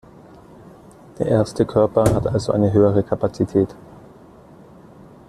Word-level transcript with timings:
Der 1.19 1.27
erste 1.27 1.63
Körper 1.63 2.05
hat 2.15 2.25
also 2.25 2.53
eine 2.53 2.73
höhere 2.73 3.03
Kapazität. 3.03 3.75